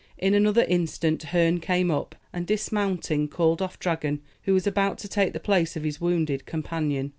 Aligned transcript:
In 0.17 0.33
another 0.33 0.63
instant 0.63 1.21
Herne 1.25 1.59
came 1.59 1.91
up, 1.91 2.15
and, 2.33 2.47
dismounting, 2.47 3.27
called 3.27 3.61
off 3.61 3.77
Dragon, 3.77 4.23
who 4.45 4.53
was 4.55 4.65
about 4.65 4.97
to 4.97 5.07
take 5.07 5.33
the 5.33 5.39
place 5.39 5.75
of 5.75 5.83
his 5.83 6.01
wounded 6.01 6.47
companion. 6.47 7.09